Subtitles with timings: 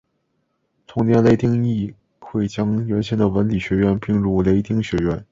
[0.87, 5.23] 同年雷丁议会将原先的文理学院并入雷丁学院。